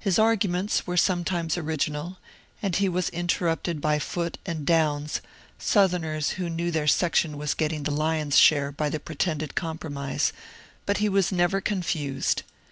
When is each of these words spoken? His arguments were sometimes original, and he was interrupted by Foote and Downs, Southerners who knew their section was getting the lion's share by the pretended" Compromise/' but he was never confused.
His 0.00 0.18
arguments 0.18 0.88
were 0.88 0.96
sometimes 0.96 1.56
original, 1.56 2.18
and 2.60 2.74
he 2.74 2.88
was 2.88 3.08
interrupted 3.10 3.80
by 3.80 4.00
Foote 4.00 4.36
and 4.44 4.66
Downs, 4.66 5.20
Southerners 5.56 6.30
who 6.30 6.50
knew 6.50 6.72
their 6.72 6.88
section 6.88 7.38
was 7.38 7.54
getting 7.54 7.84
the 7.84 7.92
lion's 7.92 8.36
share 8.36 8.72
by 8.72 8.88
the 8.88 8.98
pretended" 8.98 9.54
Compromise/' 9.54 10.32
but 10.84 10.96
he 10.96 11.08
was 11.08 11.30
never 11.30 11.60
confused. 11.60 12.42